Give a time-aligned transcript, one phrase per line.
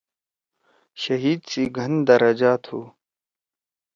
[1.01, 2.79] شہیِٕد سی گھن درجا تُھو۔